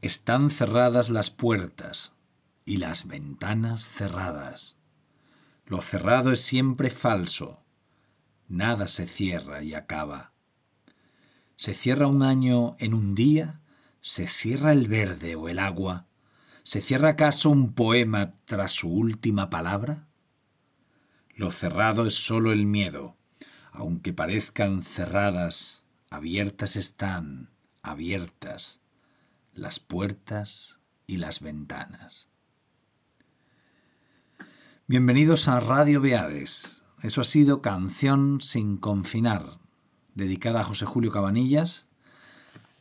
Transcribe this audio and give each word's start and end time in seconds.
Están 0.00 0.52
cerradas 0.52 1.10
las 1.10 1.30
puertas 1.30 2.12
y 2.64 2.76
las 2.76 3.08
ventanas 3.08 3.88
cerradas. 3.88 4.76
Lo 5.66 5.80
cerrado 5.80 6.30
es 6.30 6.40
siempre 6.40 6.88
falso. 6.88 7.64
Nada 8.46 8.86
se 8.86 9.08
cierra 9.08 9.64
y 9.64 9.74
acaba. 9.74 10.30
Se 11.56 11.74
cierra 11.74 12.06
un 12.06 12.22
año 12.22 12.76
en 12.78 12.94
un 12.94 13.16
día, 13.16 13.60
se 14.00 14.28
cierra 14.28 14.70
el 14.70 14.86
verde 14.86 15.34
o 15.34 15.48
el 15.48 15.58
agua, 15.58 16.06
se 16.62 16.80
cierra 16.80 17.08
acaso 17.08 17.50
un 17.50 17.72
poema 17.72 18.34
tras 18.44 18.70
su 18.70 18.88
última 18.88 19.50
palabra. 19.50 20.06
Lo 21.34 21.50
cerrado 21.50 22.06
es 22.06 22.14
sólo 22.14 22.52
el 22.52 22.66
miedo, 22.66 23.16
aunque 23.72 24.12
parezcan 24.12 24.82
cerradas, 24.84 25.82
abiertas 26.08 26.76
están, 26.76 27.50
abiertas 27.82 28.78
las 29.58 29.80
puertas 29.80 30.78
y 31.06 31.16
las 31.16 31.40
ventanas. 31.40 32.28
Bienvenidos 34.86 35.48
a 35.48 35.58
Radio 35.58 36.00
Beades. 36.00 36.82
Eso 37.02 37.20
ha 37.20 37.24
sido 37.24 37.60
Canción 37.60 38.40
sin 38.40 38.76
confinar, 38.76 39.58
dedicada 40.14 40.60
a 40.60 40.64
José 40.64 40.86
Julio 40.86 41.10
Cabanillas, 41.10 41.86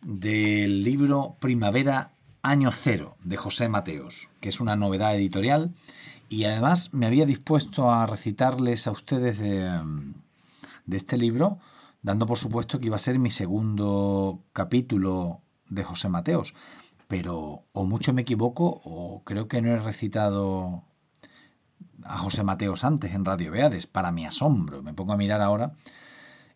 del 0.02 0.84
libro 0.84 1.36
Primavera 1.40 2.14
Año 2.44 2.72
Cero 2.72 3.18
de 3.24 3.38
José 3.38 3.70
Mateos, 3.70 4.30
que 4.40 4.50
es 4.50 4.60
una 4.60 4.76
novedad 4.76 5.16
editorial 5.16 5.74
y 6.30 6.44
además 6.44 6.94
me 6.94 7.08
había 7.08 7.26
dispuesto 7.26 7.92
a 7.92 8.06
recitarles 8.06 8.86
a 8.86 8.92
ustedes 8.92 9.40
de, 9.40 9.82
de 10.86 10.98
este 10.98 11.18
libro, 11.18 11.58
dando 12.04 12.28
por 12.28 12.38
supuesto 12.38 12.80
que 12.80 12.86
iba 12.86 12.98
a 12.98 13.00
ser 13.00 13.18
mi 13.18 13.32
segundo 13.32 14.44
capítulo 14.54 15.42
de 15.70 15.84
José 15.84 16.10
Mateos. 16.10 16.54
Pero 17.08 17.64
o 17.72 17.86
mucho 17.86 18.14
me 18.14 18.24
equivoco 18.24 18.82
o 18.84 19.24
creo 19.24 19.48
que 19.48 19.62
no 19.62 19.72
he 19.72 19.80
recitado 19.80 20.84
a 22.04 22.18
José 22.18 22.44
Mateos 22.44 22.84
antes 22.84 23.14
en 23.14 23.26
Radio 23.26 23.52
Beades, 23.52 23.88
para 23.88 24.12
mi 24.12 24.26
asombro. 24.26 24.82
Me 24.84 24.94
pongo 24.94 25.14
a 25.14 25.18
mirar 25.18 25.42
ahora 25.42 25.74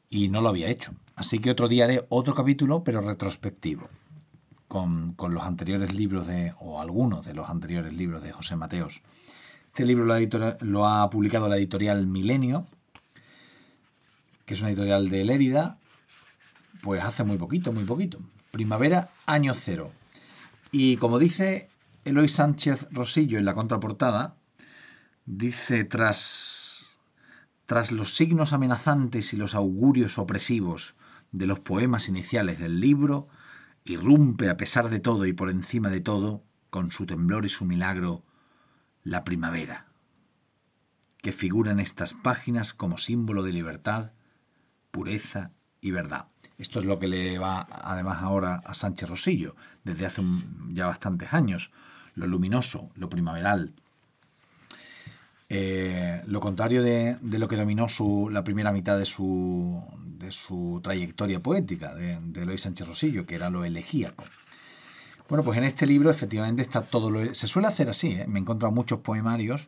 y 0.10 0.30
no 0.30 0.42
lo 0.42 0.50
había 0.50 0.70
hecho. 0.70 0.94
Así 1.16 1.40
que 1.40 1.52
otro 1.52 1.68
día 1.68 1.86
haré 1.86 2.06
otro 2.10 2.34
capítulo, 2.34 2.84
pero 2.84 3.02
retrospectivo, 3.02 3.90
con, 4.68 5.16
los 5.18 5.44
anteriores 5.44 5.94
libros 5.94 6.28
de, 6.28 6.54
o 6.60 6.82
algunos 6.82 7.26
de 7.26 7.34
los 7.34 7.50
anteriores 7.50 7.94
libros 7.94 8.24
de 8.24 8.32
José 8.32 8.56
Mateos. 8.56 9.02
Este 9.68 9.86
libro 9.86 10.06
lo 10.06 10.16
lo 10.62 10.88
ha 10.88 11.10
publicado 11.10 11.48
la 11.48 11.58
editorial 11.58 12.08
Milenio, 12.08 12.68
que 14.46 14.54
es 14.54 14.60
una 14.62 14.70
editorial 14.70 15.10
de 15.10 15.24
Lérida, 15.24 15.78
pues 16.82 17.04
hace 17.04 17.24
muy 17.24 17.38
poquito, 17.38 17.72
muy 17.72 17.86
poquito. 17.86 18.20
Primavera, 18.52 19.12
año 19.26 19.54
cero. 19.56 19.94
Y 20.72 20.98
como 20.98 21.20
dice 21.20 21.70
Eloy 22.04 22.28
Sánchez 22.28 22.88
Rosillo 22.92 23.40
en 23.40 23.46
la 23.46 23.54
contraportada, 23.54 24.36
dice 25.26 25.86
tras, 25.86 26.92
tras 27.66 27.94
los 27.94 28.14
signos 28.14 28.52
amenazantes 28.52 29.34
y 29.34 29.38
los 29.38 29.56
augurios 29.56 30.18
opresivos 30.18 30.96
de 31.32 31.46
los 31.46 31.62
poemas 31.62 32.10
iniciales 32.10 32.60
del 32.60 32.82
libro, 32.82 33.30
irrumpe 33.86 34.50
a 34.50 34.58
pesar 34.58 34.90
de 34.90 35.00
todo 35.00 35.26
y 35.26 35.32
por 35.32 35.50
encima 35.50 35.90
de 35.90 36.02
todo, 36.02 36.44
con 36.70 36.92
su 36.92 37.06
temblor 37.06 37.46
y 37.46 37.50
su 37.50 37.64
milagro, 37.64 38.24
la 39.04 39.24
primavera, 39.24 39.88
que 41.22 41.32
figura 41.32 41.72
en 41.72 41.80
estas 41.80 42.14
páginas 42.14 42.74
como 42.74 42.98
símbolo 42.98 43.44
de 43.44 43.54
libertad, 43.54 44.12
pureza 44.92 45.52
y 45.82 45.92
verdad. 45.92 46.28
Esto 46.58 46.80
es 46.80 46.86
lo 46.86 47.00
que 47.00 47.08
le 47.08 47.40
va 47.40 47.68
además 47.70 48.22
ahora 48.22 48.62
a 48.64 48.74
Sánchez 48.74 49.10
Rosillo, 49.10 49.56
desde 49.84 50.06
hace 50.06 50.22
ya 50.70 50.86
bastantes 50.86 51.34
años. 51.34 51.72
Lo 52.14 52.28
luminoso, 52.28 52.92
lo 52.96 53.10
primaveral. 53.10 53.74
Eh, 55.50 56.22
lo 56.28 56.40
contrario 56.40 56.82
de, 56.84 57.18
lo 57.22 57.48
que 57.48 57.58
dominó 57.58 57.90
su, 57.90 58.30
la 58.32 58.44
primera 58.44 58.72
mitad 58.72 58.98
de 58.98 59.06
su, 59.06 59.84
de 59.98 60.32
su 60.32 60.80
trayectoria 60.84 61.42
poética, 61.42 61.94
de, 61.96 62.20
de 62.22 62.58
Sánchez 62.58 62.88
Rosillo, 62.88 63.26
que 63.26 63.36
era 63.36 63.50
lo 63.50 63.66
elegíaco. 63.66 64.24
Bueno, 65.28 65.44
pues 65.44 65.58
en 65.58 65.64
este 65.64 65.88
libro 65.88 66.10
efectivamente 66.12 66.62
está 66.62 66.82
todo 66.82 67.10
lo... 67.10 67.34
Se 67.34 67.48
suele 67.48 67.68
hacer 67.68 67.90
así, 67.90 68.10
¿eh? 68.12 68.28
me 68.28 68.38
he 68.38 68.42
encontrado 68.42 68.74
muchos 68.74 69.00
poemarios 69.00 69.68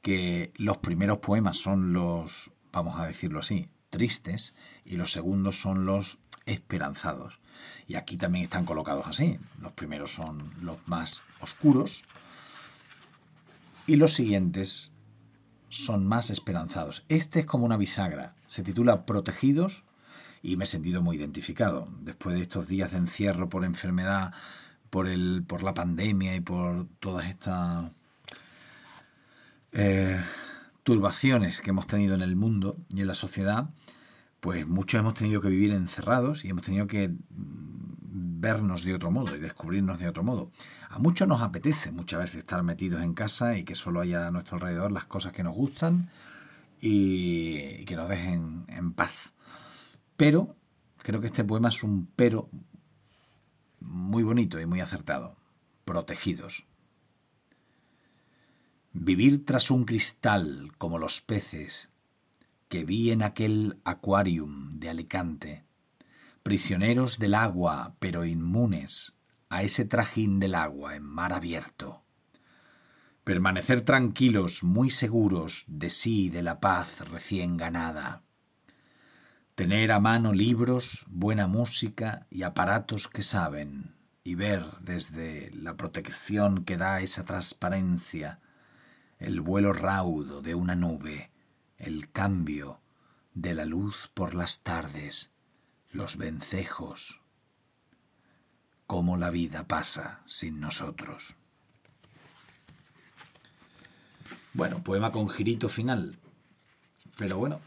que 0.00 0.52
los 0.56 0.78
primeros 0.78 1.18
poemas 1.18 1.58
son 1.58 1.92
los, 1.92 2.50
vamos 2.72 2.98
a 2.98 3.06
decirlo 3.06 3.40
así, 3.40 3.68
tristes 3.92 4.54
y 4.84 4.96
los 4.96 5.12
segundos 5.12 5.60
son 5.60 5.84
los 5.84 6.18
esperanzados. 6.46 7.38
Y 7.86 7.94
aquí 7.94 8.16
también 8.16 8.44
están 8.44 8.64
colocados 8.64 9.06
así. 9.06 9.38
Los 9.60 9.72
primeros 9.72 10.12
son 10.12 10.50
los 10.62 10.78
más 10.88 11.22
oscuros 11.40 12.02
y 13.86 13.96
los 13.96 14.14
siguientes 14.14 14.92
son 15.68 16.06
más 16.06 16.30
esperanzados. 16.30 17.04
Este 17.08 17.40
es 17.40 17.46
como 17.46 17.66
una 17.66 17.76
bisagra. 17.76 18.34
Se 18.46 18.62
titula 18.62 19.04
Protegidos 19.04 19.84
y 20.42 20.56
me 20.56 20.64
he 20.64 20.66
sentido 20.66 21.02
muy 21.02 21.16
identificado. 21.18 21.86
Después 22.00 22.34
de 22.34 22.42
estos 22.42 22.66
días 22.66 22.92
de 22.92 22.98
encierro 22.98 23.50
por 23.50 23.64
enfermedad, 23.64 24.32
por, 24.88 25.06
el, 25.06 25.44
por 25.46 25.62
la 25.62 25.74
pandemia 25.74 26.34
y 26.34 26.40
por 26.40 26.86
todas 26.98 27.26
estas 27.26 27.90
eh, 29.72 30.22
turbaciones 30.82 31.60
que 31.60 31.70
hemos 31.70 31.86
tenido 31.86 32.14
en 32.14 32.22
el 32.22 32.36
mundo 32.36 32.76
y 32.88 33.00
en 33.00 33.06
la 33.06 33.14
sociedad, 33.14 33.70
pues 34.40 34.66
muchos 34.66 34.98
hemos 34.98 35.14
tenido 35.14 35.40
que 35.40 35.48
vivir 35.48 35.72
encerrados 35.72 36.44
y 36.44 36.48
hemos 36.48 36.64
tenido 36.64 36.86
que 36.86 37.08
mm, 37.08 38.40
vernos 38.40 38.82
de 38.82 38.94
otro 38.94 39.10
modo 39.10 39.36
y 39.36 39.38
descubrirnos 39.38 39.98
de 40.00 40.08
otro 40.08 40.24
modo. 40.24 40.50
A 40.88 40.98
muchos 40.98 41.28
nos 41.28 41.40
apetece 41.40 41.92
muchas 41.92 42.20
veces 42.20 42.36
estar 42.38 42.62
metidos 42.62 43.02
en 43.02 43.14
casa 43.14 43.56
y 43.56 43.64
que 43.64 43.74
solo 43.74 44.00
haya 44.00 44.26
a 44.26 44.30
nuestro 44.30 44.56
alrededor 44.56 44.90
las 44.90 45.06
cosas 45.06 45.32
que 45.32 45.44
nos 45.44 45.54
gustan 45.54 46.10
y 46.80 47.84
que 47.84 47.94
nos 47.94 48.08
dejen 48.08 48.64
en 48.68 48.92
paz. 48.92 49.32
Pero 50.16 50.56
creo 50.98 51.20
que 51.20 51.28
este 51.28 51.44
poema 51.44 51.68
es 51.68 51.82
un 51.84 52.08
pero 52.16 52.50
muy 53.80 54.24
bonito 54.24 54.60
y 54.60 54.66
muy 54.66 54.80
acertado. 54.80 55.36
Protegidos. 55.84 56.64
Vivir 58.94 59.46
tras 59.46 59.70
un 59.70 59.84
cristal 59.84 60.70
como 60.76 60.98
los 60.98 61.22
peces 61.22 61.88
que 62.68 62.84
vi 62.84 63.10
en 63.10 63.22
aquel 63.22 63.78
aquarium 63.84 64.78
de 64.78 64.90
Alicante, 64.90 65.64
prisioneros 66.42 67.18
del 67.18 67.34
agua, 67.34 67.96
pero 67.98 68.26
inmunes 68.26 69.14
a 69.48 69.62
ese 69.62 69.86
trajín 69.86 70.40
del 70.40 70.54
agua 70.54 70.94
en 70.94 71.04
mar 71.04 71.32
abierto. 71.32 72.02
Permanecer 73.24 73.82
tranquilos, 73.82 74.62
muy 74.62 74.90
seguros 74.90 75.64
de 75.68 75.88
sí 75.88 76.26
y 76.26 76.28
de 76.28 76.42
la 76.42 76.60
paz 76.60 77.00
recién 77.08 77.56
ganada. 77.56 78.22
Tener 79.54 79.90
a 79.92 80.00
mano 80.00 80.34
libros, 80.34 81.06
buena 81.08 81.46
música 81.46 82.26
y 82.30 82.42
aparatos 82.42 83.08
que 83.08 83.22
saben, 83.22 83.94
y 84.22 84.34
ver 84.34 84.64
desde 84.80 85.50
la 85.52 85.76
protección 85.76 86.64
que 86.64 86.76
da 86.76 87.00
esa 87.00 87.24
transparencia 87.24 88.40
el 89.22 89.40
vuelo 89.40 89.72
raudo 89.72 90.42
de 90.42 90.56
una 90.56 90.74
nube 90.74 91.30
el 91.78 92.10
cambio 92.10 92.80
de 93.34 93.54
la 93.54 93.64
luz 93.64 94.10
por 94.14 94.34
las 94.34 94.60
tardes, 94.62 95.30
los 95.90 96.16
vencejos, 96.16 97.20
cómo 98.86 99.16
la 99.16 99.30
vida 99.30 99.66
pasa 99.68 100.22
sin 100.26 100.60
nosotros. 100.60 101.36
Bueno, 104.54 104.82
poema 104.82 105.12
con 105.12 105.28
girito 105.28 105.68
final. 105.68 106.18
Pero 107.16 107.38
bueno, 107.38 107.60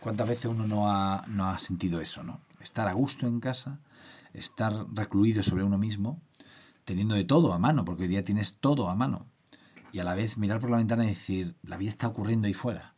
¿cuántas 0.00 0.28
veces 0.28 0.46
uno 0.46 0.66
no 0.66 0.90
ha, 0.90 1.24
no 1.28 1.48
ha 1.48 1.58
sentido 1.60 2.00
eso, 2.00 2.22
no? 2.24 2.40
Estar 2.60 2.88
a 2.88 2.92
gusto 2.92 3.26
en 3.26 3.40
casa, 3.40 3.80
estar 4.32 4.72
recluido 4.92 5.42
sobre 5.44 5.62
uno 5.62 5.78
mismo, 5.78 6.20
teniendo 6.84 7.14
de 7.14 7.24
todo 7.24 7.52
a 7.52 7.58
mano, 7.58 7.84
porque 7.84 8.02
hoy 8.02 8.08
día 8.08 8.24
tienes 8.24 8.58
todo 8.58 8.88
a 8.88 8.96
mano. 8.96 9.26
Y 9.92 10.00
a 10.00 10.04
la 10.04 10.14
vez 10.14 10.36
mirar 10.36 10.60
por 10.60 10.70
la 10.70 10.76
ventana 10.76 11.04
y 11.04 11.08
decir, 11.08 11.56
la 11.62 11.76
vida 11.76 11.90
está 11.90 12.08
ocurriendo 12.08 12.46
ahí 12.46 12.54
fuera. 12.54 12.94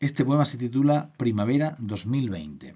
Este 0.00 0.24
poema 0.24 0.44
se 0.44 0.58
titula 0.58 1.12
Primavera 1.16 1.76
2020. 1.78 2.74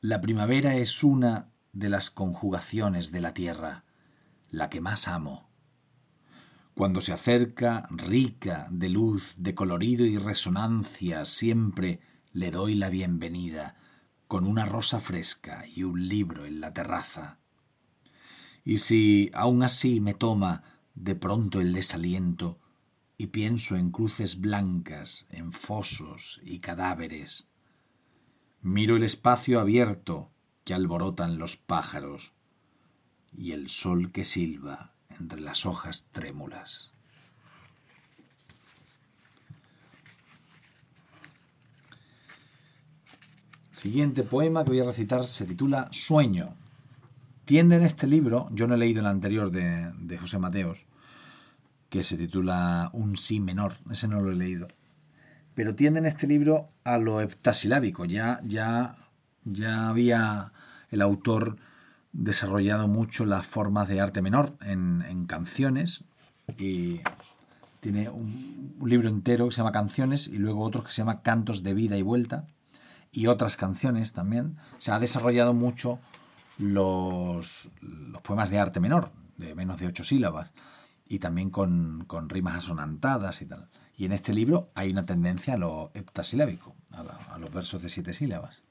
La 0.00 0.20
primavera 0.20 0.76
es 0.76 1.02
una 1.02 1.48
de 1.72 1.88
las 1.88 2.10
conjugaciones 2.10 3.10
de 3.10 3.20
la 3.20 3.34
tierra, 3.34 3.84
la 4.50 4.68
que 4.68 4.80
más 4.80 5.08
amo. 5.08 5.48
Cuando 6.74 7.00
se 7.00 7.12
acerca, 7.12 7.86
rica 7.90 8.66
de 8.70 8.88
luz, 8.88 9.34
de 9.36 9.54
colorido 9.54 10.04
y 10.04 10.18
resonancia, 10.18 11.24
siempre 11.24 12.00
le 12.32 12.50
doy 12.50 12.74
la 12.74 12.88
bienvenida, 12.88 13.76
con 14.26 14.46
una 14.46 14.64
rosa 14.64 14.98
fresca 14.98 15.64
y 15.66 15.82
un 15.82 16.08
libro 16.08 16.46
en 16.46 16.60
la 16.60 16.72
terraza. 16.72 17.38
Y 18.64 18.78
si 18.78 19.30
aún 19.34 19.62
así 19.62 20.00
me 20.00 20.14
toma 20.14 20.62
de 20.94 21.14
pronto 21.14 21.60
el 21.60 21.72
desaliento, 21.72 22.58
y 23.18 23.28
pienso 23.28 23.76
en 23.76 23.90
cruces 23.90 24.40
blancas, 24.40 25.26
en 25.30 25.52
fosos 25.52 26.40
y 26.42 26.58
cadáveres. 26.58 27.46
Miro 28.62 28.96
el 28.96 29.04
espacio 29.04 29.60
abierto 29.60 30.30
que 30.64 30.74
alborotan 30.74 31.38
los 31.38 31.56
pájaros 31.56 32.32
y 33.36 33.52
el 33.52 33.68
sol 33.68 34.12
que 34.12 34.24
silba 34.24 34.92
entre 35.08 35.40
las 35.40 35.66
hojas 35.66 36.06
trémulas. 36.12 36.92
Siguiente 43.72 44.22
poema 44.22 44.62
que 44.62 44.70
voy 44.70 44.80
a 44.80 44.84
recitar 44.84 45.26
se 45.26 45.44
titula 45.44 45.88
Sueño. 45.90 46.54
Tiende 47.44 47.76
en 47.76 47.82
este 47.82 48.06
libro, 48.06 48.48
yo 48.52 48.66
no 48.66 48.74
he 48.74 48.78
leído 48.78 49.00
el 49.00 49.06
anterior 49.06 49.50
de, 49.50 49.92
de 49.98 50.18
José 50.18 50.38
Mateos, 50.38 50.86
que 51.88 52.04
se 52.04 52.16
titula 52.16 52.90
Un 52.92 53.16
sí 53.16 53.40
menor, 53.40 53.74
ese 53.90 54.08
no 54.08 54.20
lo 54.20 54.30
he 54.30 54.36
leído, 54.36 54.68
pero 55.54 55.74
tiende 55.74 55.98
en 55.98 56.06
este 56.06 56.26
libro 56.26 56.68
a 56.84 56.98
lo 56.98 57.20
heptasilábico, 57.20 58.04
ya, 58.04 58.40
ya, 58.44 58.96
ya 59.44 59.88
había 59.88 60.52
el 60.90 61.02
autor 61.02 61.56
desarrollado 62.12 62.88
mucho 62.88 63.24
las 63.24 63.46
formas 63.46 63.88
de 63.88 64.00
arte 64.00 64.22
menor 64.22 64.56
en, 64.60 65.26
canciones 65.26 66.04
y 66.58 67.00
tiene 67.80 68.08
un, 68.08 68.76
un, 68.78 68.88
libro 68.88 69.08
entero 69.08 69.46
que 69.46 69.52
se 69.52 69.58
llama 69.58 69.72
Canciones 69.72 70.28
y 70.28 70.36
luego 70.36 70.62
otro 70.62 70.84
que 70.84 70.92
se 70.92 70.98
llama 70.98 71.22
Cantos 71.22 71.62
de 71.62 71.74
Vida 71.74 71.96
y 71.96 72.02
Vuelta 72.02 72.46
y 73.12 73.26
otras 73.26 73.56
canciones 73.56 74.12
también. 74.12 74.56
Se 74.78 74.92
ha 74.92 74.98
desarrollado 74.98 75.54
mucho 75.54 75.98
los, 76.62 77.68
los 77.80 78.22
poemas 78.22 78.50
de 78.50 78.58
arte 78.58 78.80
menor, 78.80 79.12
de 79.36 79.54
menos 79.54 79.80
de 79.80 79.88
ocho 79.88 80.04
sílabas, 80.04 80.52
y 81.08 81.18
también 81.18 81.50
con, 81.50 82.04
con, 82.06 82.28
rimas 82.28 82.56
asonantadas 82.56 83.42
y 83.42 83.46
tal. 83.46 83.68
Y 83.96 84.06
en 84.06 84.12
este 84.12 84.32
libro 84.32 84.70
hay 84.74 84.90
una 84.90 85.04
tendencia 85.04 85.54
a 85.54 85.58
lo 85.58 85.90
heptasilábico, 85.94 86.76
a, 86.92 87.00
a 87.34 87.38
los 87.38 87.52
versos 87.52 87.82
de 87.82 87.88
siete 87.88 88.12
sílabas. 88.12 88.62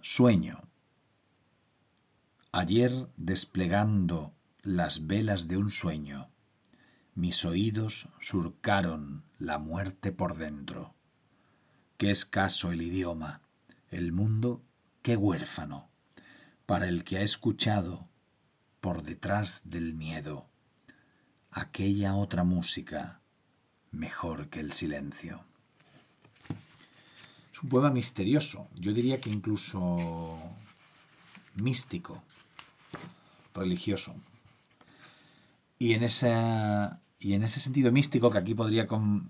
Sueño. 0.00 0.64
Ayer 2.50 3.08
desplegando 3.16 4.34
las 4.62 5.06
velas 5.06 5.48
de 5.48 5.56
un 5.56 5.70
sueño, 5.70 6.28
mis 7.14 7.44
oídos 7.44 8.08
surcaron 8.20 9.24
la 9.38 9.58
muerte 9.58 10.12
por 10.12 10.36
dentro. 10.36 10.94
Qué 11.96 12.10
escaso 12.10 12.72
el 12.72 12.82
idioma, 12.82 13.40
el 13.90 14.12
mundo 14.12 14.62
qué 15.02 15.16
huérfano, 15.16 15.88
para 16.66 16.88
el 16.88 17.04
que 17.04 17.18
ha 17.18 17.22
escuchado 17.22 18.08
por 18.80 19.02
detrás 19.02 19.60
del 19.64 19.94
miedo 19.94 20.46
aquella 21.50 22.14
otra 22.14 22.44
música 22.44 23.20
mejor 23.90 24.48
que 24.48 24.60
el 24.60 24.72
silencio. 24.72 25.44
Es 27.52 27.62
un 27.62 27.68
poema 27.68 27.90
misterioso, 27.90 28.68
yo 28.74 28.92
diría 28.92 29.20
que 29.20 29.30
incluso 29.30 30.38
místico, 31.54 32.22
religioso. 33.54 34.14
Y 35.78 35.94
en, 35.94 36.02
y 37.18 37.34
en 37.34 37.42
ese 37.42 37.60
sentido 37.60 37.92
místico, 37.92 38.30
que 38.30 38.38
aquí 38.38 38.54
podría 38.54 38.86
con, 38.86 39.28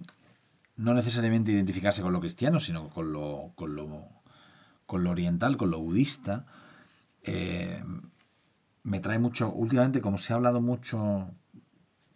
no 0.77 0.95
necesariamente 0.95 1.51
identificarse 1.51 2.03
con 2.03 2.13
lo 2.13 2.21
cristiano, 2.21 2.61
sino 2.61 2.89
con 2.91 3.13
lo, 3.13 3.53
con 3.57 3.75
lo 3.75 4.22
con 4.93 5.05
lo 5.05 5.11
oriental, 5.11 5.57
con 5.57 5.71
lo 5.71 5.79
budista, 5.79 6.45
eh, 7.23 7.83
me 8.83 9.01
trae 9.01 9.19
mucho, 9.19 9.51
últimamente 9.51 10.03
como 10.03 10.19
se 10.19 10.35
ha 10.35 10.37
hablado 10.37 10.61
mucho, 10.61 11.31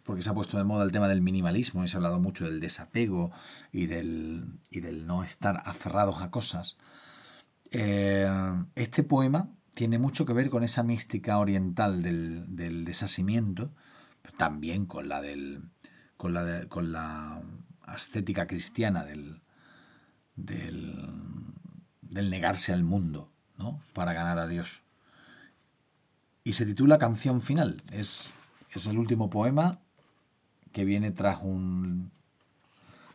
porque 0.03 0.21
se 0.21 0.29
ha 0.29 0.35
puesto 0.35 0.59
de 0.59 0.63
moda 0.63 0.83
el 0.83 0.91
tema 0.91 1.07
del 1.07 1.23
minimalismo 1.23 1.83
y 1.83 1.87
se 1.87 1.95
ha 1.95 1.97
hablado 1.97 2.19
mucho 2.19 2.45
del 2.45 2.59
desapego 2.59 3.31
y 3.71 3.87
del, 3.87 4.59
y 4.69 4.81
del 4.81 5.07
no 5.07 5.23
estar 5.23 5.63
aferrados 5.65 6.21
a 6.21 6.29
cosas, 6.29 6.77
eh, 7.71 8.29
este 8.75 9.01
poema 9.01 9.49
tiene 9.73 9.97
mucho 9.97 10.27
que 10.27 10.33
ver 10.33 10.51
con 10.51 10.63
esa 10.63 10.83
mística 10.83 11.39
oriental 11.39 12.03
del, 12.03 12.55
del 12.55 12.85
desasimiento, 12.85 13.71
también 14.37 14.85
con 14.85 15.09
la 15.09 15.19
del 15.19 15.63
con 16.15 16.35
la, 16.35 16.67
con 16.69 16.91
la 16.91 17.41
ascética 17.81 18.45
cristiana 18.45 19.03
del, 19.03 19.41
del 20.35 21.56
del 22.17 22.31
negarse 22.31 22.73
al 22.73 22.83
mundo, 22.83 23.29
¿no? 23.59 23.79
Para 23.93 24.11
ganar 24.13 24.39
a 24.39 24.47
Dios. 24.47 24.81
Y 26.43 26.53
se 26.53 26.65
titula 26.65 26.97
Canción 26.97 27.43
Final. 27.43 27.83
Es, 27.91 28.33
es 28.71 28.87
el 28.87 28.97
último 28.97 29.29
poema 29.29 29.77
que 30.71 30.83
viene 30.83 31.11
tras 31.11 31.43
un, 31.43 32.09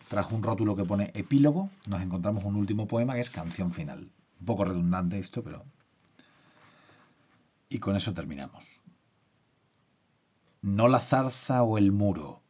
tras 0.09 0.31
un 0.31 0.45
rótulo 0.45 0.77
que 0.77 0.85
pone 0.85 1.11
epílogo. 1.15 1.69
Nos 1.89 2.01
encontramos 2.01 2.45
un 2.45 2.55
último 2.55 2.87
poema 2.87 3.15
que 3.15 3.21
es 3.23 3.31
Canción 3.31 3.73
Final. 3.73 4.09
Un 4.39 4.47
poco 4.47 4.65
redundante 4.65 5.19
esto, 5.19 5.43
pero... 5.43 5.65
Y 7.69 7.81
con 7.81 7.97
eso 7.97 8.15
terminamos. 8.15 8.83
No 10.61 10.87
la 10.87 11.01
zarza 11.01 11.65
o 11.65 11.77
el 11.77 11.91
muro, 11.91 12.41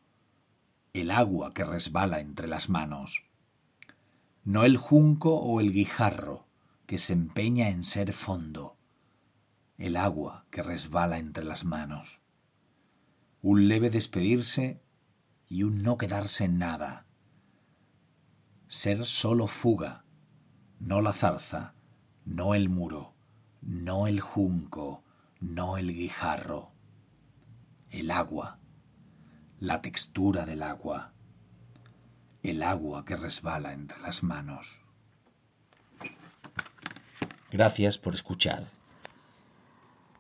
el 0.92 1.12
agua 1.12 1.54
que 1.54 1.64
resbala 1.64 2.20
entre 2.20 2.46
las 2.46 2.68
manos 2.68 3.24
no 4.44 4.64
el 4.64 4.76
junco 4.76 5.36
o 5.36 5.60
el 5.60 5.72
guijarro 5.72 6.46
que 6.86 6.98
se 6.98 7.12
empeña 7.12 7.68
en 7.68 7.84
ser 7.84 8.12
fondo, 8.12 8.76
el 9.78 9.96
agua 9.96 10.46
que 10.50 10.62
resbala 10.62 11.18
entre 11.18 11.44
las 11.44 11.64
manos, 11.64 12.20
un 13.40 13.68
leve 13.68 13.88
despedirse 13.88 14.82
y 15.48 15.62
un 15.62 15.82
no 15.82 15.96
quedarse 15.96 16.44
en 16.44 16.58
nada, 16.58 17.06
ser 18.66 19.06
solo 19.06 19.46
fuga, 19.46 20.04
no 20.80 21.00
la 21.00 21.12
zarza, 21.12 21.74
no 22.24 22.56
el 22.56 22.68
muro, 22.68 23.14
no 23.60 24.08
el 24.08 24.20
junco, 24.20 25.04
no 25.38 25.76
el 25.78 25.94
guijarro, 25.94 26.72
el 27.90 28.10
agua, 28.10 28.58
la 29.60 29.82
textura 29.82 30.46
del 30.46 30.64
agua 30.64 31.11
el 32.42 32.62
agua 32.62 33.04
que 33.04 33.16
resbala 33.16 33.72
entre 33.72 34.00
las 34.00 34.22
manos. 34.22 34.78
Gracias 37.50 37.98
por 37.98 38.14
escuchar. 38.14 38.66